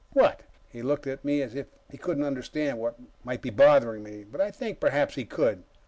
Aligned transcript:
"What?" 0.13 0.41
He 0.67 0.81
looked 0.81 1.05
at 1.05 1.23
me 1.23 1.43
as 1.43 1.53
if 1.53 1.67
he 1.91 1.95
couldn't 1.95 2.23
understand 2.23 2.79
what 2.79 2.97
might 3.23 3.43
be 3.43 3.51
bothering 3.51 4.01
me, 4.01 4.23
but 4.23 4.41
I 4.41 4.49
think 4.49 4.79
perhaps 4.79 5.13
he 5.13 5.25
could. 5.25 5.61